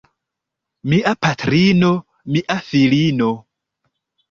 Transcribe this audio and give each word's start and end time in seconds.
Mia 0.93 1.13
patrino, 1.25 1.93
mia 2.33 2.59
filino. 2.73 3.31